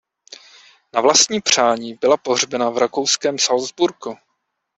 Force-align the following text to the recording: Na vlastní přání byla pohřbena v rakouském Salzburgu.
Na 0.93 1.01
vlastní 1.01 1.41
přání 1.41 1.93
byla 1.95 2.17
pohřbena 2.17 2.69
v 2.69 2.77
rakouském 2.77 3.39
Salzburgu. 3.39 4.17